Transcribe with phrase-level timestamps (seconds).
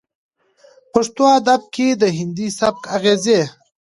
[0.93, 3.41] پښتو ادب کې د هندي سبک اغېزې